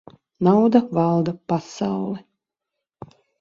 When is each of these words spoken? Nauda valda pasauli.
Nauda 0.45 0.79
valda 0.97 1.33
pasauli. 1.51 2.21